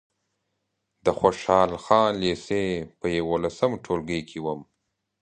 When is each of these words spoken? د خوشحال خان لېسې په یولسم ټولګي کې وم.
د 1.05 1.07
خوشحال 1.19 1.71
خان 1.83 2.09
لېسې 2.21 2.63
په 2.99 3.07
یولسم 3.17 3.71
ټولګي 3.85 4.21
کې 4.29 4.39
وم. 4.45 4.61